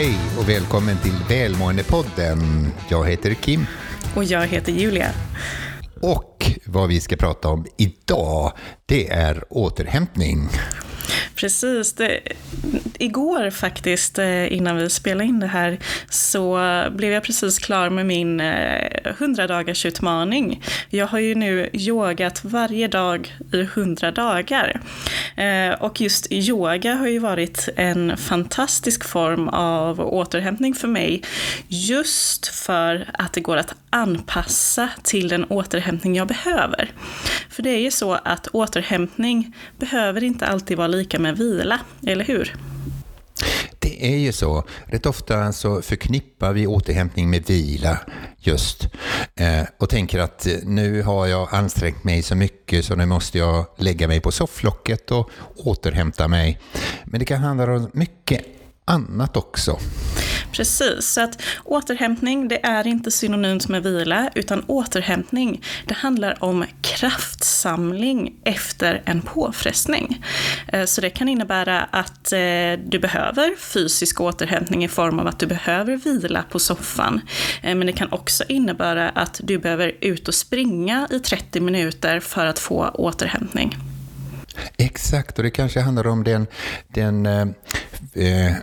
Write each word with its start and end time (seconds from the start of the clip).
Hej 0.00 0.16
och 0.38 0.48
välkommen 0.48 0.96
till 0.98 1.12
Välmåendepodden. 1.28 2.38
Jag 2.88 3.08
heter 3.08 3.34
Kim. 3.34 3.66
Och 4.16 4.24
jag 4.24 4.46
heter 4.46 4.72
Julia. 4.72 5.10
Och 6.02 6.50
vad 6.66 6.88
vi 6.88 7.00
ska 7.00 7.16
prata 7.16 7.48
om 7.48 7.66
idag, 7.76 8.52
det 8.86 9.08
är 9.08 9.44
återhämtning. 9.50 10.48
Precis. 11.34 11.92
Det, 11.92 12.20
igår 12.98 13.50
faktiskt, 13.50 14.18
eh, 14.18 14.52
innan 14.52 14.76
vi 14.76 14.90
spelade 14.90 15.24
in 15.24 15.40
det 15.40 15.46
här, 15.46 15.78
så 16.08 16.58
blev 16.90 17.12
jag 17.12 17.22
precis 17.22 17.58
klar 17.58 17.90
med 17.90 18.06
min 18.06 18.40
eh, 18.40 18.86
100 19.04 19.46
dagars 19.46 19.86
utmaning. 19.86 20.62
Jag 20.88 21.06
har 21.06 21.18
ju 21.18 21.34
nu 21.34 21.70
yogat 21.72 22.44
varje 22.44 22.88
dag 22.88 23.34
i 23.52 23.60
100 23.60 24.10
dagar. 24.10 24.80
Eh, 25.36 25.82
och 25.82 26.00
just 26.00 26.32
yoga 26.32 26.94
har 26.94 27.06
ju 27.06 27.18
varit 27.18 27.68
en 27.76 28.16
fantastisk 28.16 29.04
form 29.04 29.48
av 29.48 30.00
återhämtning 30.00 30.74
för 30.74 30.88
mig. 30.88 31.22
Just 31.68 32.46
för 32.46 33.10
att 33.14 33.32
det 33.32 33.40
går 33.40 33.56
att 33.56 33.74
anpassa 33.90 34.88
till 35.02 35.28
den 35.28 35.44
återhämtning 35.44 36.14
jag 36.14 36.28
behöver. 36.28 36.92
För 37.48 37.62
det 37.62 37.70
är 37.70 37.78
ju 37.78 37.90
så 37.90 38.12
att 38.12 38.46
återhämtning 38.46 39.56
behöver 39.78 40.24
inte 40.24 40.46
alltid 40.46 40.76
vara 40.76 40.88
lika 41.00 41.18
med 41.18 41.38
vila, 41.38 41.80
eller 42.06 42.24
hur? 42.24 42.56
Det 43.78 44.14
är 44.14 44.18
ju 44.18 44.32
så. 44.32 44.64
Rätt 44.84 45.06
ofta 45.06 45.52
så 45.52 45.82
förknippar 45.82 46.52
vi 46.52 46.66
återhämtning 46.66 47.30
med 47.30 47.46
vila 47.46 47.98
just. 48.38 48.88
Eh, 49.34 49.62
och 49.78 49.88
tänker 49.88 50.18
att 50.18 50.46
eh, 50.46 50.52
nu 50.62 51.02
har 51.02 51.26
jag 51.26 51.48
ansträngt 51.52 52.04
mig 52.04 52.22
så 52.22 52.34
mycket 52.34 52.84
så 52.84 52.96
nu 52.96 53.06
måste 53.06 53.38
jag 53.38 53.66
lägga 53.76 54.08
mig 54.08 54.20
på 54.20 54.32
sofflocket 54.32 55.10
och 55.10 55.30
återhämta 55.56 56.28
mig. 56.28 56.60
Men 57.04 57.20
det 57.20 57.24
kan 57.26 57.40
handla 57.40 57.74
om 57.74 57.90
mycket 57.92 58.44
annat 58.84 59.36
också. 59.36 59.78
Precis, 60.52 61.06
så 61.06 61.20
att 61.20 61.42
återhämtning 61.64 62.48
det 62.48 62.66
är 62.66 62.86
inte 62.86 63.10
synonymt 63.10 63.68
med 63.68 63.82
vila, 63.82 64.30
utan 64.34 64.64
återhämtning 64.66 65.62
det 65.86 65.94
handlar 65.94 66.44
om 66.44 66.64
kraftsamling 66.82 68.34
efter 68.44 69.02
en 69.04 69.22
påfrestning. 69.22 70.24
Eh, 70.68 70.84
så 70.84 71.00
det 71.00 71.10
kan 71.10 71.28
innebära 71.28 71.82
att 71.82 72.32
eh, 72.32 72.38
du 72.86 72.98
behöver 73.00 73.56
fysisk 73.56 74.20
återhämtning 74.20 74.84
i 74.84 74.88
form 74.88 75.18
av 75.18 75.26
att 75.26 75.38
du 75.38 75.46
behöver 75.46 75.96
vila 75.96 76.44
på 76.50 76.58
soffan. 76.58 77.20
Eh, 77.62 77.74
men 77.74 77.86
det 77.86 77.92
kan 77.92 78.12
också 78.12 78.44
innebära 78.48 79.08
att 79.08 79.40
du 79.44 79.58
behöver 79.58 79.92
ut 80.00 80.28
och 80.28 80.34
springa 80.34 81.08
i 81.10 81.18
30 81.18 81.60
minuter 81.60 82.20
för 82.20 82.46
att 82.46 82.58
få 82.58 82.88
återhämtning. 82.88 83.76
Exakt, 84.76 85.38
och 85.38 85.44
det 85.44 85.50
kanske 85.50 85.80
handlar 85.80 86.06
om 86.06 86.24
den, 86.24 86.46
den 86.88 87.26
eh, 87.26 88.54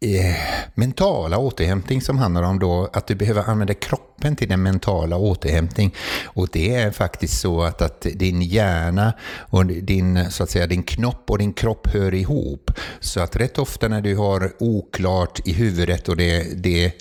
eh, 0.00 0.36
mentala 0.74 1.38
återhämtning 1.38 2.00
som 2.00 2.18
handlar 2.18 2.42
om 2.42 2.58
då 2.58 2.90
att 2.92 3.06
du 3.06 3.14
behöver 3.14 3.42
använda 3.42 3.74
kroppen 3.74 4.36
till 4.36 4.48
den 4.48 4.62
mentala 4.62 5.16
återhämtning. 5.16 5.94
Och 6.24 6.48
det 6.52 6.74
är 6.74 6.90
faktiskt 6.90 7.40
så 7.40 7.62
att, 7.62 7.82
att 7.82 8.06
din 8.14 8.42
hjärna 8.42 9.12
och 9.28 9.66
din, 9.66 10.30
så 10.30 10.42
att 10.42 10.50
säga, 10.50 10.66
din 10.66 10.82
knopp 10.82 11.30
och 11.30 11.38
din 11.38 11.52
kropp 11.52 11.86
hör 11.86 12.14
ihop. 12.14 12.70
Så 13.00 13.20
att 13.20 13.36
rätt 13.36 13.58
ofta 13.58 13.88
när 13.88 14.00
du 14.00 14.16
har 14.16 14.52
oklart 14.58 15.40
i 15.44 15.52
huvudet 15.52 16.08
och 16.08 16.16
det, 16.16 16.62
det 16.62 16.92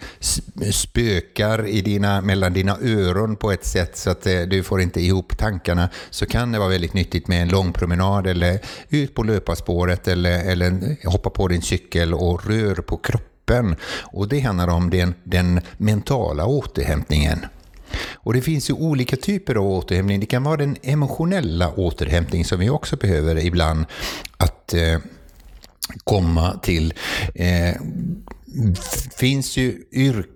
spökar 0.72 1.68
i 1.68 1.82
dina, 1.82 2.22
mellan 2.22 2.54
dina 2.54 2.78
öron 2.82 3.36
på 3.36 3.52
ett 3.52 3.66
sätt 3.66 3.98
så 3.98 4.10
att 4.10 4.28
eh, 4.28 4.42
du 4.42 4.64
får 4.64 4.82
inte 4.82 5.02
ihop 5.02 5.38
tankarna 5.38 5.90
så 6.10 6.26
kan 6.26 6.52
det 6.52 6.60
vara 6.60 6.70
väldigt 6.70 6.94
nyttigt 6.94 7.28
med 7.28 7.42
en 7.42 7.50
lång 7.50 7.74
promenad 7.74 8.28
eller 8.28 8.60
ut 8.90 9.16
på 9.16 9.24
löparspåret 9.24 10.08
eller, 10.08 10.52
eller 10.52 10.96
hoppa 11.08 11.30
på 11.30 11.48
din 11.48 11.62
cykel 11.62 12.14
och 12.14 12.46
rör 12.50 12.85
på 12.86 12.98
kroppen. 12.98 13.76
Och 14.02 14.28
det 14.28 14.40
handlar 14.40 14.68
om 14.68 14.90
den, 14.90 15.14
den 15.24 15.62
mentala 15.78 16.46
återhämtningen. 16.46 17.46
Och 18.14 18.34
det 18.34 18.42
finns 18.42 18.70
ju 18.70 18.74
olika 18.74 19.16
typer 19.18 19.56
av 19.56 19.66
återhämtning. 19.66 20.20
Det 20.20 20.26
kan 20.26 20.44
vara 20.44 20.58
den 20.58 20.78
emotionella 20.82 21.72
återhämtning 21.72 22.46
som 22.46 22.60
vi 22.60 22.70
också 22.70 22.96
behöver 22.96 23.46
ibland 23.46 23.86
att 24.38 24.74
eh, 24.74 25.00
komma 26.04 26.60
till. 26.64 26.94
Eh, 27.36 27.76
finns 29.18 29.58
ju 29.58 29.84
yrken 29.92 30.35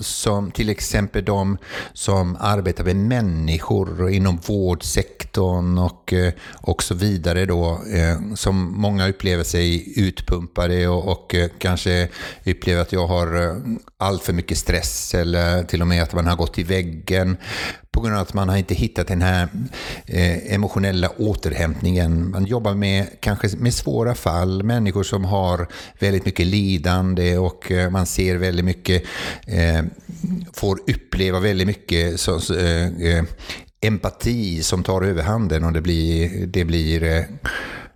som 0.00 0.50
till 0.50 0.68
exempel 0.68 1.24
de 1.24 1.58
som 1.92 2.36
arbetar 2.40 2.84
med 2.84 2.96
människor 2.96 4.10
inom 4.10 4.36
vårdsektorn 4.46 5.78
och, 5.78 6.12
eh, 6.12 6.32
och 6.54 6.82
så 6.82 6.94
vidare 6.94 7.46
då, 7.46 7.80
eh, 7.92 8.34
som 8.34 8.80
många 8.80 9.08
upplever 9.08 9.44
sig 9.44 9.98
utpumpade 10.00 10.88
och, 10.88 11.08
och 11.08 11.34
eh, 11.34 11.50
kanske 11.58 12.08
upplever 12.46 12.82
att 12.82 12.92
jag 12.92 13.06
har 13.06 13.56
allt 13.98 14.22
för 14.22 14.32
mycket 14.32 14.58
stress 14.58 15.14
eller 15.14 15.62
till 15.62 15.80
och 15.80 15.88
med 15.88 16.02
att 16.02 16.14
man 16.14 16.26
har 16.26 16.36
gått 16.36 16.58
i 16.58 16.62
väggen 16.62 17.36
på 17.90 18.00
grund 18.00 18.14
av 18.14 18.22
att 18.22 18.34
man 18.34 18.48
har 18.48 18.56
inte 18.56 18.74
hittat 18.74 19.08
den 19.08 19.22
här 19.22 19.48
emotionella 20.48 21.10
återhämtningen. 21.18 22.30
Man 22.30 22.44
jobbar 22.44 22.74
med 22.74 23.06
kanske 23.20 23.48
med 23.56 23.74
svåra 23.74 24.14
fall, 24.14 24.62
människor 24.62 25.02
som 25.02 25.24
har 25.24 25.68
väldigt 25.98 26.26
mycket 26.26 26.46
lidande 26.46 27.38
och 27.38 27.72
man 27.90 28.06
ser 28.06 28.36
väldigt 28.36 28.64
mycket, 28.64 29.02
eh, 29.46 29.84
får 30.52 30.78
uppleva 30.86 31.40
väldigt 31.40 31.66
mycket 31.66 32.20
så, 32.20 32.40
så, 32.40 32.54
eh, 32.54 32.86
eh, 32.86 33.24
empati 33.80 34.62
som 34.62 34.82
tar 34.82 35.02
överhanden 35.02 35.64
och 35.64 35.72
det 35.72 35.80
blir, 35.80 36.46
det 36.46 36.64
blir 36.64 37.02
eh, 37.02 37.22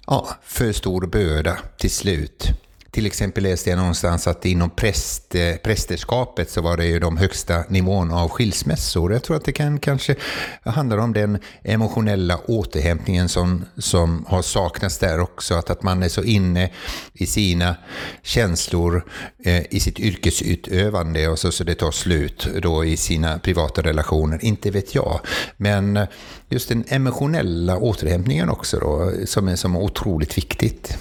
ja, 0.07 0.29
för 0.43 0.73
stor 0.73 1.07
börda 1.07 1.59
till 1.79 1.91
slut. 1.91 2.49
Till 2.91 3.07
exempel 3.07 3.43
läste 3.43 3.71
jag 3.71 3.77
någonstans 3.77 4.27
att 4.27 4.47
inom 4.47 4.71
präst, 4.71 5.35
eh, 5.35 5.55
prästerskapet 5.55 6.51
så 6.51 6.61
var 6.61 6.77
det 6.77 6.87
ju 6.87 6.99
de 6.99 7.17
högsta 7.17 7.65
nivån 7.69 8.11
av 8.11 8.29
skilsmässor. 8.29 9.13
Jag 9.13 9.23
tror 9.23 9.37
att 9.37 9.45
det 9.45 9.53
kan 9.53 9.79
kanske 9.79 10.15
handla 10.65 11.03
om 11.03 11.13
den 11.13 11.39
emotionella 11.63 12.39
återhämtningen 12.47 13.29
som, 13.29 13.65
som 13.77 14.25
har 14.29 14.43
saknats 14.43 14.99
där 14.99 15.21
också. 15.21 15.55
Att, 15.55 15.71
att 15.71 15.83
man 15.83 16.03
är 16.03 16.09
så 16.09 16.23
inne 16.23 16.71
i 17.13 17.27
sina 17.27 17.77
känslor 18.23 19.05
eh, 19.45 19.63
i 19.71 19.81
sitt 19.81 20.01
yrkesutövande 20.01 21.29
och 21.29 21.39
så, 21.39 21.53
så 21.53 21.65
det 21.65 21.75
tar 21.75 21.91
slut 21.91 22.49
då 22.63 22.85
i 22.85 22.97
sina 22.97 23.39
privata 23.39 23.83
relationer. 23.83 24.45
Inte 24.45 24.71
vet 24.71 24.95
jag. 24.95 25.21
Men 25.57 26.07
just 26.49 26.69
den 26.69 26.85
emotionella 26.89 27.79
återhämtningen 27.79 28.49
också 28.49 28.79
då, 28.79 29.13
som 29.27 29.49
är, 29.49 29.57
som 29.57 29.77
är 29.77 29.81
otroligt 29.81 30.39
viktigt. 30.39 30.99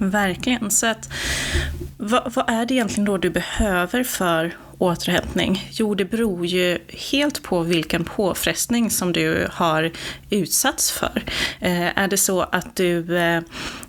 Verkligen. 0.00 0.70
Så 0.70 0.86
att, 0.86 1.08
vad, 1.96 2.32
vad, 2.34 2.50
är 2.50 2.66
det 2.66 2.74
egentligen 2.74 3.04
då 3.04 3.16
du 3.16 3.30
behöver 3.30 4.04
för 4.04 4.56
återhämtning? 4.78 5.68
Jo, 5.70 5.94
det 5.94 6.04
beror 6.04 6.46
ju 6.46 6.78
helt 6.88 7.42
på 7.42 7.62
vilken 7.62 8.04
påfrestning 8.04 8.90
som 8.90 9.12
du 9.12 9.48
har 9.52 9.90
utsatts 10.30 10.92
för. 10.92 11.22
Eh, 11.60 11.98
är 11.98 12.08
det 12.08 12.16
så 12.16 12.40
att 12.40 12.76
du 12.76 13.18
eh, 13.18 13.42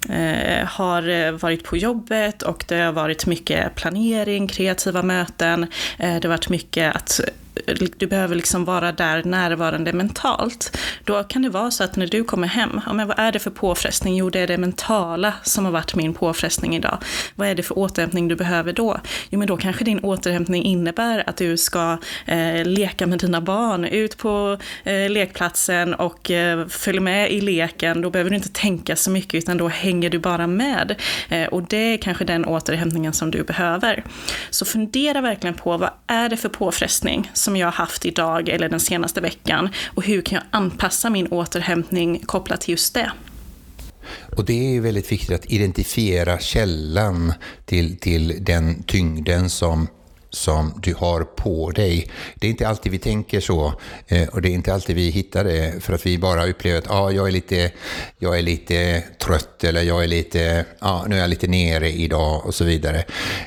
eh 0.09 0.65
har 0.67 1.31
varit 1.31 1.63
på 1.63 1.77
jobbet 1.77 2.41
och 2.41 2.65
det 2.67 2.75
har 2.75 2.91
varit 2.91 3.25
mycket 3.25 3.75
planering, 3.75 4.47
kreativa 4.47 5.03
möten, 5.03 5.63
eh, 5.97 6.15
det 6.15 6.23
har 6.23 6.29
varit 6.29 6.49
mycket 6.49 6.95
att 6.95 7.21
du 7.97 8.07
behöver 8.07 8.35
liksom 8.35 8.65
vara 8.65 8.91
där 8.91 9.23
närvarande 9.23 9.93
mentalt. 9.93 10.77
Då 11.03 11.23
kan 11.23 11.41
det 11.41 11.49
vara 11.49 11.71
så 11.71 11.83
att 11.83 11.95
när 11.95 12.07
du 12.07 12.23
kommer 12.23 12.47
hem, 12.47 12.81
ja, 12.85 12.93
men 12.93 13.07
vad 13.07 13.19
är 13.19 13.31
det 13.31 13.39
för 13.39 13.49
påfrestning? 13.49 14.15
Jo, 14.15 14.29
det 14.29 14.39
är 14.39 14.47
det 14.47 14.57
mentala 14.57 15.33
som 15.43 15.65
har 15.65 15.71
varit 15.71 15.95
min 15.95 16.13
påfrestning 16.13 16.75
idag. 16.75 16.97
Vad 17.35 17.47
är 17.47 17.55
det 17.55 17.63
för 17.63 17.77
återhämtning 17.77 18.27
du 18.27 18.35
behöver 18.35 18.73
då? 18.73 18.99
Jo, 19.29 19.39
men 19.39 19.47
då 19.47 19.57
kanske 19.57 19.83
din 19.83 19.99
återhämtning 19.99 20.63
innebär 20.63 21.29
att 21.29 21.37
du 21.37 21.57
ska 21.57 21.97
eh, 22.25 22.65
leka 22.65 23.07
med 23.07 23.19
dina 23.19 23.41
barn, 23.41 23.85
ut 23.85 24.17
på 24.17 24.57
eh, 24.83 25.09
lekplatsen 25.09 25.93
och 25.93 26.31
eh, 26.31 26.67
följ 26.67 26.99
med 26.99 27.31
i 27.31 27.41
leken. 27.41 28.01
Då 28.01 28.09
behöver 28.09 28.29
du 28.29 28.35
inte 28.35 28.49
tänka 28.49 28.95
så 28.95 29.11
mycket, 29.11 29.33
utan 29.33 29.57
då 29.57 29.67
hänger 29.67 30.09
du 30.09 30.19
bara 30.19 30.47
med. 30.47 30.95
Eh, 31.29 31.47
och 31.47 31.63
det 31.63 31.93
är 31.93 31.97
kanske 31.97 32.25
den 32.25 32.45
återhämtningen 32.45 33.13
som 33.13 33.31
du 33.31 33.43
behöver. 33.43 34.03
Så 34.49 34.65
fundera 34.65 35.21
verkligen 35.21 35.55
på 35.55 35.77
vad 35.77 35.89
är 36.07 36.29
det 36.29 36.37
för 36.37 36.49
påfrestning 36.49 37.31
som 37.41 37.55
jag 37.55 37.67
har 37.67 37.71
haft 37.71 38.05
idag 38.05 38.49
eller 38.49 38.69
den 38.69 38.79
senaste 38.79 39.21
veckan 39.21 39.69
och 39.95 40.05
hur 40.05 40.21
kan 40.21 40.35
jag 40.35 40.43
anpassa 40.51 41.09
min 41.09 41.27
återhämtning 41.27 42.19
kopplat 42.25 42.61
till 42.61 42.71
just 42.71 42.93
det. 42.93 43.11
Och 44.37 44.45
det 44.45 44.53
är 44.53 44.71
ju 44.71 44.79
väldigt 44.79 45.11
viktigt 45.11 45.35
att 45.35 45.45
identifiera 45.45 46.39
källan 46.39 47.33
till, 47.65 47.97
till 47.99 48.43
den 48.43 48.83
tyngden 48.83 49.49
som 49.49 49.87
som 50.31 50.73
du 50.83 50.93
har 50.93 51.23
på 51.23 51.71
dig. 51.71 52.11
Det 52.35 52.47
är 52.47 52.51
inte 52.51 52.67
alltid 52.67 52.91
vi 52.91 52.97
tänker 52.97 53.39
så 53.39 53.73
eh, 54.07 54.27
och 54.27 54.41
det 54.41 54.49
är 54.49 54.53
inte 54.53 54.73
alltid 54.73 54.95
vi 54.95 55.09
hittar 55.09 55.43
det 55.43 55.83
för 55.83 55.93
att 55.93 56.05
vi 56.05 56.17
bara 56.17 56.47
upplever 56.47 56.79
att 56.79 56.91
ah, 56.91 57.11
jag, 57.11 57.27
är 57.27 57.31
lite, 57.31 57.71
jag 58.19 58.37
är 58.37 58.41
lite 58.41 59.03
trött 59.17 59.63
eller 59.63 59.81
jag 59.81 60.03
är 60.03 60.07
lite, 60.07 60.65
ah, 60.79 61.05
nu 61.07 61.15
är 61.15 61.19
jag 61.19 61.29
lite 61.29 61.47
nere 61.47 61.91
idag 61.91 62.45
och 62.45 62.55
så 62.55 62.63
vidare. 62.63 62.97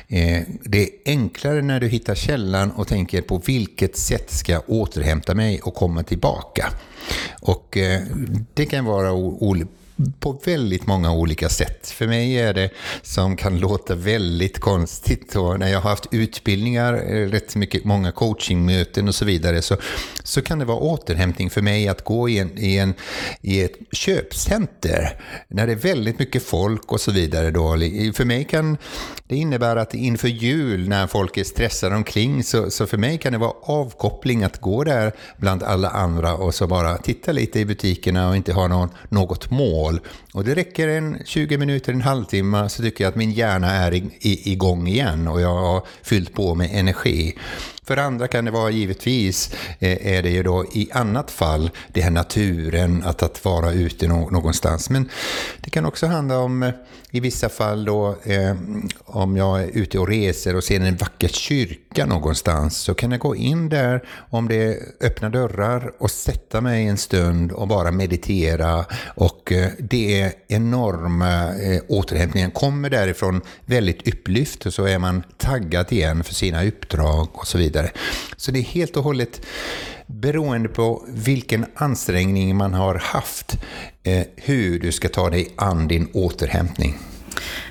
Eh, 0.07 0.41
det 0.63 0.83
är 0.83 0.89
enklare 1.05 1.61
när 1.61 1.79
du 1.79 1.87
hittar 1.87 2.15
källan 2.15 2.71
och 2.71 2.87
tänker 2.87 3.21
på 3.21 3.37
vilket 3.45 3.97
sätt 3.97 4.31
ska 4.31 4.51
jag 4.51 4.63
återhämta 4.67 5.33
mig 5.33 5.61
och 5.61 5.75
komma 5.75 6.03
tillbaka. 6.03 6.69
Och 7.41 7.77
eh, 7.77 8.01
det 8.53 8.65
kan 8.65 8.85
vara 8.85 9.13
olika 9.13 9.69
på 10.19 10.39
väldigt 10.45 10.87
många 10.87 11.11
olika 11.11 11.49
sätt. 11.49 11.89
För 11.89 12.07
mig 12.07 12.39
är 12.39 12.53
det 12.53 12.69
som 13.01 13.35
kan 13.35 13.59
låta 13.59 13.95
väldigt 13.95 14.59
konstigt 14.59 15.35
och 15.35 15.59
när 15.59 15.67
jag 15.67 15.81
har 15.81 15.89
haft 15.89 16.07
utbildningar, 16.11 16.93
eh, 16.93 17.29
rätt 17.29 17.55
mycket, 17.55 17.85
många 17.85 18.11
coachingmöten 18.11 19.07
och 19.07 19.15
så 19.15 19.25
vidare 19.25 19.61
så, 19.61 19.77
så 20.23 20.41
kan 20.41 20.59
det 20.59 20.65
vara 20.65 20.77
återhämtning 20.77 21.49
för 21.49 21.61
mig 21.61 21.87
att 21.87 22.03
gå 22.03 22.29
i, 22.29 22.39
en, 22.39 22.57
i, 22.57 22.77
en, 22.77 22.93
i 23.41 23.61
ett 23.61 23.75
köpcenter 23.91 25.21
när 25.47 25.67
det 25.67 25.73
är 25.73 25.77
väldigt 25.77 26.19
mycket 26.19 26.43
folk 26.43 26.91
och 26.91 27.01
så 27.01 27.11
vidare. 27.11 27.51
Då. 27.51 27.77
För 28.13 28.25
mig 28.25 28.43
kan 28.43 28.77
det 29.27 29.35
innebära 29.35 29.81
att 29.81 29.93
inför 29.93 30.27
jul 30.27 30.89
när 30.89 31.07
folk 31.07 31.37
är 31.37 31.43
stressade 31.43 31.95
omkring 31.95 32.43
så, 32.43 32.71
så 32.71 32.87
för 32.87 32.97
mig 32.97 33.17
kan 33.17 33.31
det 33.31 33.39
vara 33.39 33.53
avkoppling 33.61 34.43
att 34.43 34.61
gå 34.61 34.83
där 34.83 35.11
bland 35.37 35.63
alla 35.63 35.89
andra 35.89 36.33
och 36.33 36.55
så 36.55 36.67
bara 36.67 36.97
titta 36.97 37.31
lite 37.31 37.59
i 37.59 37.65
butikerna 37.65 38.29
och 38.29 38.35
inte 38.35 38.53
ha 38.53 38.67
någon, 38.67 38.89
något 39.09 39.51
mål. 39.51 39.84
Och 40.33 40.43
det 40.43 40.55
räcker 40.55 40.87
en 40.87 41.21
20 41.25 41.57
minuter, 41.57 41.93
en 41.93 42.01
halvtimme 42.01 42.69
så 42.69 42.83
tycker 42.83 43.03
jag 43.03 43.09
att 43.11 43.15
min 43.15 43.31
hjärna 43.31 43.71
är 43.71 43.93
i, 43.93 44.03
i, 44.19 44.51
igång 44.51 44.87
igen 44.87 45.27
och 45.27 45.41
jag 45.41 45.55
har 45.55 45.83
fyllt 46.03 46.33
på 46.33 46.55
med 46.55 46.69
energi. 46.73 47.35
För 47.85 47.97
andra 47.97 48.27
kan 48.27 48.45
det 48.45 48.51
vara 48.51 48.69
givetvis, 48.69 49.51
eh, 49.79 50.07
är 50.07 50.23
det 50.23 50.29
ju 50.29 50.43
då 50.43 50.65
i 50.73 50.89
annat 50.91 51.31
fall 51.31 51.69
det 51.87 52.01
här 52.01 52.11
naturen, 52.11 53.03
att, 53.05 53.23
att 53.23 53.45
vara 53.45 53.71
ute 53.71 54.07
någonstans. 54.07 54.89
Men 54.89 55.09
det 55.61 55.69
kan 55.69 55.85
också 55.85 56.07
handla 56.07 56.39
om 56.39 56.63
eh, 56.63 56.71
i 57.15 57.19
vissa 57.19 57.49
fall 57.49 57.85
då, 57.85 58.15
eh, 58.23 58.55
om 59.05 59.37
jag 59.37 59.63
är 59.63 59.67
ute 59.67 59.99
och 59.99 60.07
reser 60.07 60.55
och 60.55 60.63
ser 60.63 60.79
en 60.79 60.95
vacker 60.95 61.27
kyrka 61.27 62.05
någonstans 62.05 62.77
så 62.77 62.93
kan 62.93 63.11
jag 63.11 63.19
gå 63.19 63.35
in 63.35 63.69
där 63.69 64.07
om 64.29 64.47
det 64.47 64.55
är 64.55 64.77
öppna 65.01 65.29
dörrar 65.29 65.91
och 65.97 66.11
sätta 66.11 66.61
mig 66.61 66.87
en 66.87 66.97
stund 66.97 67.51
och 67.51 67.67
bara 67.67 67.91
meditera. 67.91 68.85
Och 69.15 69.51
eh, 69.51 69.69
det 69.79 70.21
är 70.21 70.33
enorma 70.47 71.55
eh, 71.55 71.81
återhämtningar. 71.87 72.49
Kommer 72.49 72.89
därifrån 72.89 73.41
väldigt 73.65 74.07
upplyft 74.07 74.65
och 74.65 74.73
så 74.73 74.85
är 74.85 74.99
man 74.99 75.23
taggad 75.37 75.91
igen 75.91 76.23
för 76.23 76.33
sina 76.33 76.63
uppdrag 76.63 77.27
och 77.33 77.47
så 77.47 77.57
vidare. 77.57 77.74
Så 78.37 78.51
det 78.51 78.59
är 78.59 78.63
helt 78.63 78.97
och 78.97 79.03
hållet 79.03 79.41
beroende 80.07 80.69
på 80.69 81.05
vilken 81.07 81.65
ansträngning 81.75 82.55
man 82.55 82.73
har 82.73 82.95
haft, 82.95 83.57
eh, 84.03 84.23
hur 84.35 84.79
du 84.79 84.91
ska 84.91 85.09
ta 85.09 85.29
dig 85.29 85.53
an 85.55 85.87
din 85.87 86.09
återhämtning. 86.13 86.97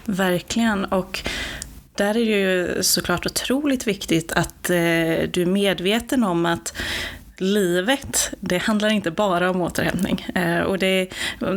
Verkligen. 0.04 0.84
Och 0.84 1.28
där 1.94 2.16
är 2.16 2.24
det 2.24 2.40
ju 2.40 2.82
såklart 2.82 3.26
otroligt 3.26 3.86
viktigt 3.86 4.32
att 4.32 4.70
eh, 4.70 4.76
du 5.30 5.42
är 5.42 5.46
medveten 5.46 6.24
om 6.24 6.46
att 6.46 6.74
livet, 7.38 8.30
det 8.40 8.58
handlar 8.58 8.88
inte 8.88 9.10
bara 9.10 9.50
om 9.50 9.60
återhämtning. 9.60 10.26
Eh, 10.34 10.60
och 10.60 10.78
det, 10.78 11.08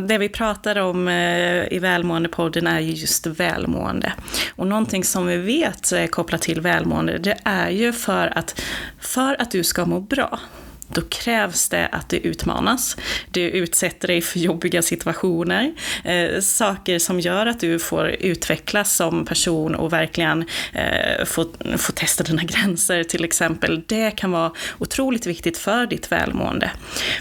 det 0.08 0.18
vi 0.18 0.28
pratar 0.28 0.78
om 0.78 1.08
eh, 1.08 1.72
i 1.72 1.78
Välmåendepodden 1.78 2.66
är 2.66 2.80
ju 2.80 2.92
just 2.92 3.26
välmående. 3.26 4.12
Och 4.54 4.66
någonting 4.66 5.04
som 5.04 5.26
vi 5.26 5.36
vet 5.36 5.92
är 5.92 6.06
kopplat 6.06 6.42
till 6.42 6.60
välmående, 6.60 7.18
det 7.18 7.36
är 7.44 7.70
ju 7.70 7.92
för 7.92 8.38
att, 8.38 8.62
för 8.98 9.42
att 9.42 9.50
du 9.50 9.64
ska 9.64 9.86
må 9.86 10.00
bra, 10.00 10.38
då 10.88 11.00
krävs 11.00 11.68
det 11.68 11.88
att 11.92 12.08
du 12.08 12.16
utmanas. 12.16 12.96
Du 13.30 13.40
utsätter 13.40 14.08
dig 14.08 14.22
för 14.22 14.38
jobbiga 14.38 14.82
situationer, 14.82 15.72
eh, 16.04 16.40
saker 16.40 16.98
som 16.98 17.20
gör 17.20 17.46
att 17.46 17.60
du 17.60 17.78
får 17.78 18.08
utvecklas 18.08 18.96
som 18.96 19.24
person 19.24 19.74
och 19.74 19.92
verkligen 19.92 20.44
eh, 20.72 21.24
få, 21.24 21.46
få 21.76 21.92
testa 21.92 22.24
dina 22.24 22.44
gränser 22.44 23.04
till 23.04 23.24
exempel. 23.24 23.82
Det 23.86 24.10
kan 24.10 24.30
vara 24.30 24.52
otroligt 24.78 25.26
viktigt 25.26 25.58
för 25.58 25.86
ditt 25.86 26.12
välmående. 26.12 26.70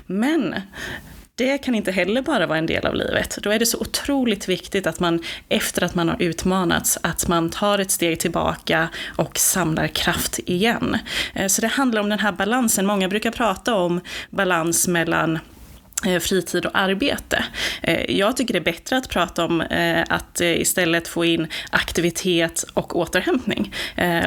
Men 0.05 0.55
det 1.37 1.57
kan 1.57 1.75
inte 1.75 1.91
heller 1.91 2.21
bara 2.21 2.47
vara 2.47 2.57
en 2.57 2.65
del 2.65 2.85
av 2.85 2.95
livet. 2.95 3.37
Då 3.41 3.49
är 3.49 3.59
det 3.59 3.65
så 3.65 3.77
otroligt 3.79 4.49
viktigt 4.49 4.87
att 4.87 4.99
man 4.99 5.23
efter 5.49 5.83
att 5.83 5.95
man 5.95 6.09
har 6.09 6.21
utmanats, 6.21 6.97
att 7.01 7.27
man 7.27 7.49
tar 7.49 7.79
ett 7.79 7.91
steg 7.91 8.19
tillbaka 8.19 8.89
och 9.15 9.37
samlar 9.39 9.87
kraft 9.87 10.39
igen. 10.45 10.97
Eh, 11.33 11.47
så 11.47 11.61
det 11.61 11.67
handlar 11.67 12.01
om 12.01 12.09
den 12.09 12.19
här 12.19 12.31
balansen. 12.31 12.85
Många 12.85 13.07
brukar 13.07 13.31
prata 13.31 13.75
om 13.75 14.01
balans 14.29 14.87
mellan 14.87 15.39
Eh, 16.05 16.19
fritid 16.19 16.65
och 16.65 16.71
arbete. 16.73 17.45
Eh, 17.81 18.17
jag 18.17 18.37
tycker 18.37 18.53
det 18.53 18.59
är 18.59 18.63
bättre 18.63 18.97
att 18.97 19.09
prata 19.09 19.45
om 19.45 19.61
eh, 19.61 20.03
att 20.09 20.41
istället 20.41 21.07
få 21.07 21.25
in 21.25 21.47
aktivitet 21.69 22.65
och 22.73 22.95
återhämtning 22.95 23.73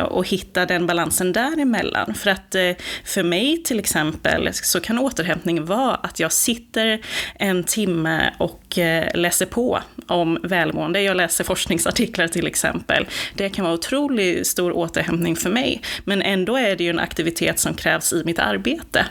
och 0.09 0.29
hitta 0.29 0.67
den 0.67 0.87
balansen 0.87 1.33
däremellan. 1.33 2.15
För 2.15 2.31
att 2.31 2.57
för 3.05 3.23
mig 3.23 3.63
till 3.63 3.79
exempel 3.79 4.49
så 4.53 4.81
kan 4.81 4.99
återhämtning 4.99 5.65
vara 5.65 5.95
att 5.95 6.21
jag 6.21 6.33
sitter 6.33 7.01
en 7.35 7.65
timme 7.65 8.35
och 8.39 8.79
läser 9.15 9.47
på 9.47 9.81
om 10.07 10.39
välmående. 10.43 11.03
Jag 11.03 11.17
läser 11.17 11.45
forskningsartiklar 11.45 12.29
till 12.29 12.47
exempel. 12.47 13.07
Det 13.35 13.49
kan 13.49 13.65
vara 13.65 13.75
otroligt 13.75 14.47
stor 14.47 14.73
återhämtning 14.77 15.37
för 15.37 15.51
mig, 15.51 15.83
men 16.05 16.23
ändå 16.23 16.57
är 16.57 16.77
det 16.77 16.85
ju 16.85 16.91
en 16.91 16.99
aktivitet 16.99 17.59
som 17.59 17.75
krävs 17.75 18.13
i 18.13 18.23
mitt 18.25 18.39
arbete. 18.39 19.07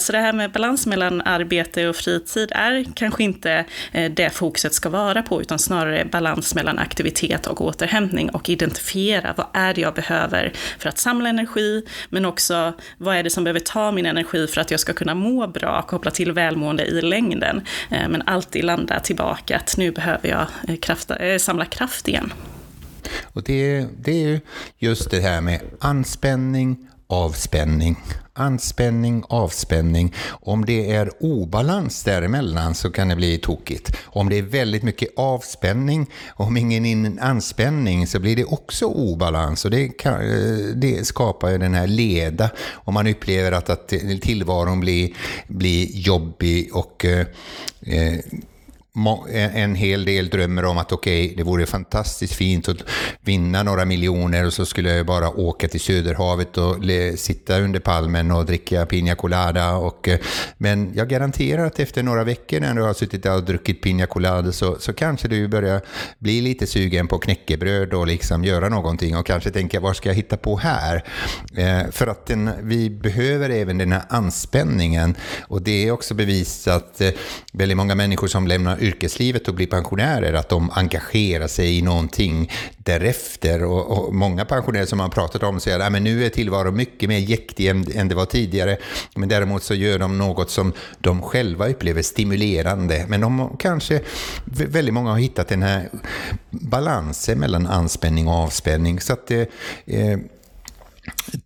Så 0.00 0.12
det 0.12 0.18
här 0.18 0.32
med 0.32 0.50
balans 0.50 0.86
mellan 0.86 1.20
arbete 1.20 1.91
och 1.92 1.96
fritid 1.96 2.52
är 2.54 2.84
kanske 2.94 3.22
inte 3.22 3.64
eh, 3.92 4.10
det 4.10 4.30
fokuset 4.30 4.74
ska 4.74 4.88
vara 4.88 5.22
på, 5.22 5.40
utan 5.40 5.58
snarare 5.58 6.04
balans 6.04 6.54
mellan 6.54 6.78
aktivitet 6.78 7.46
och 7.46 7.60
återhämtning 7.60 8.30
och 8.30 8.48
identifiera 8.48 9.34
vad 9.36 9.46
är 9.52 9.74
det 9.74 9.80
jag 9.80 9.94
behöver 9.94 10.52
för 10.78 10.88
att 10.88 10.98
samla 10.98 11.28
energi, 11.28 11.82
men 12.08 12.24
också 12.24 12.72
vad 12.98 13.16
är 13.16 13.22
det 13.22 13.30
som 13.30 13.44
behöver 13.44 13.60
ta 13.60 13.92
min 13.92 14.06
energi 14.06 14.46
för 14.46 14.60
att 14.60 14.70
jag 14.70 14.80
ska 14.80 14.92
kunna 14.92 15.14
må 15.14 15.46
bra, 15.46 15.82
koppla 15.82 16.10
till 16.10 16.32
välmående 16.32 16.84
i 16.84 17.02
längden, 17.02 17.60
eh, 17.90 18.08
men 18.08 18.22
alltid 18.22 18.64
landa 18.64 19.00
tillbaka 19.00 19.56
att 19.56 19.76
nu 19.76 19.90
behöver 19.90 20.28
jag 20.28 20.46
eh, 20.68 20.76
krafta, 20.76 21.38
samla 21.38 21.64
kraft 21.64 22.08
igen. 22.08 22.32
Och 23.22 23.42
det, 23.42 23.86
det 23.98 24.24
är 24.24 24.40
just 24.78 25.10
det 25.10 25.20
här 25.20 25.40
med 25.40 25.60
anspänning, 25.80 26.88
avspänning, 27.12 27.96
anspänning, 28.32 29.24
avspänning. 29.28 30.14
Om 30.28 30.64
det 30.64 30.92
är 30.92 31.10
obalans 31.20 32.04
däremellan 32.04 32.74
så 32.74 32.90
kan 32.90 33.08
det 33.08 33.16
bli 33.16 33.38
tokigt. 33.38 33.96
Om 34.04 34.28
det 34.28 34.38
är 34.38 34.42
väldigt 34.42 34.82
mycket 34.82 35.08
avspänning 35.16 36.10
och 36.28 36.46
om 36.46 36.56
ingen 36.56 37.18
anspänning 37.18 38.06
så 38.06 38.18
blir 38.18 38.36
det 38.36 38.44
också 38.44 38.86
obalans 38.86 39.64
och 39.64 39.70
det, 39.70 39.88
kan, 39.88 40.14
eh, 40.14 40.66
det 40.74 41.06
skapar 41.06 41.50
ju 41.50 41.58
den 41.58 41.74
här 41.74 41.86
leda 41.86 42.50
om 42.72 42.94
man 42.94 43.06
upplever 43.06 43.52
att, 43.52 43.70
att 43.70 43.88
tillvaron 44.22 44.80
blir, 44.80 45.10
blir 45.48 45.86
jobbig 45.96 46.76
och 46.76 47.04
eh, 47.04 47.26
eh 47.80 48.18
en 49.54 49.74
hel 49.74 50.04
del 50.04 50.28
drömmer 50.28 50.64
om 50.64 50.78
att 50.78 50.92
okej, 50.92 51.24
okay, 51.24 51.36
det 51.36 51.42
vore 51.42 51.66
fantastiskt 51.66 52.34
fint 52.34 52.68
att 52.68 52.76
vinna 53.20 53.62
några 53.62 53.84
miljoner 53.84 54.46
och 54.46 54.52
så 54.52 54.66
skulle 54.66 54.94
jag 54.94 55.06
bara 55.06 55.30
åka 55.30 55.68
till 55.68 55.80
Söderhavet 55.80 56.58
och 56.58 56.76
sitta 57.16 57.60
under 57.60 57.80
palmen 57.80 58.30
och 58.30 58.46
dricka 58.46 58.84
piña 58.84 59.14
colada. 59.14 59.76
Och, 59.76 60.08
eh, 60.08 60.18
men 60.58 60.92
jag 60.94 61.08
garanterar 61.08 61.66
att 61.66 61.80
efter 61.80 62.02
några 62.02 62.24
veckor 62.24 62.60
när 62.60 62.74
du 62.74 62.82
har 62.82 62.94
suttit 62.94 63.22
där 63.22 63.36
och 63.36 63.44
druckit 63.44 63.84
piña 63.84 64.06
colada 64.06 64.52
så, 64.52 64.76
så 64.78 64.92
kanske 64.92 65.28
du 65.28 65.48
börjar 65.48 65.80
bli 66.18 66.40
lite 66.40 66.66
sugen 66.66 67.08
på 67.08 67.18
knäckebröd 67.18 67.94
och 67.94 68.06
liksom 68.06 68.44
göra 68.44 68.68
någonting 68.68 69.16
och 69.16 69.26
kanske 69.26 69.50
tänka 69.50 69.80
vad 69.80 69.96
ska 69.96 70.08
jag 70.08 70.16
hitta 70.16 70.36
på 70.36 70.56
här? 70.56 71.04
Eh, 71.56 71.90
för 71.90 72.06
att 72.06 72.26
den, 72.26 72.50
vi 72.62 72.90
behöver 72.90 73.50
även 73.50 73.78
den 73.78 73.92
här 73.92 74.02
anspänningen 74.08 75.14
och 75.40 75.62
det 75.62 75.88
är 75.88 75.90
också 75.90 76.14
bevisat 76.14 77.00
eh, 77.00 77.10
väldigt 77.52 77.76
många 77.76 77.94
människor 77.94 78.26
som 78.26 78.46
lämnar 78.46 78.81
yrkeslivet 78.82 79.48
och 79.48 79.54
blir 79.54 79.66
pensionärer, 79.66 80.32
att 80.32 80.48
de 80.48 80.70
engagerar 80.70 81.46
sig 81.46 81.78
i 81.78 81.82
någonting 81.82 82.50
därefter. 82.76 83.64
Och, 83.64 84.06
och 84.06 84.14
många 84.14 84.44
pensionärer 84.44 84.86
som 84.86 84.98
man 84.98 85.10
pratat 85.10 85.42
om 85.42 85.60
säger 85.60 85.80
att 85.80 86.02
nu 86.02 86.24
är 86.24 86.28
tillvaron 86.28 86.76
mycket 86.76 87.08
mer 87.08 87.18
jäktig 87.18 87.66
än, 87.66 87.86
än 87.94 88.08
det 88.08 88.14
var 88.14 88.24
tidigare. 88.24 88.76
Men 89.14 89.28
däremot 89.28 89.62
så 89.62 89.74
gör 89.74 89.98
de 89.98 90.18
något 90.18 90.50
som 90.50 90.72
de 90.98 91.22
själva 91.22 91.68
upplever 91.68 92.02
stimulerande. 92.02 93.06
Men 93.08 93.20
de 93.20 93.56
kanske, 93.58 94.00
väldigt 94.44 94.94
många 94.94 95.10
har 95.10 95.18
hittat 95.18 95.48
den 95.48 95.62
här 95.62 95.88
balansen 96.50 97.38
mellan 97.38 97.66
anspänning 97.66 98.28
och 98.28 98.34
avspänning. 98.34 99.00
Så 99.00 99.12
att 99.12 99.30
eh, 99.30 99.40
eh 99.86 100.18